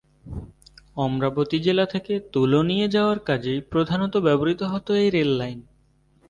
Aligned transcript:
অমরাবতী 0.95 1.57
জেলা 1.59 1.85
থেকে 1.85 2.13
তুলো 2.33 2.59
নিয়ে 2.63 2.87
যাওয়ার 2.87 3.19
কাজেই 3.19 3.59
প্রধানত 3.61 4.13
ব্যবহৃত 4.17 4.61
হত 4.63 4.87
এই 4.91 5.09
রেল 5.09 5.31
লাইন। 5.37 5.59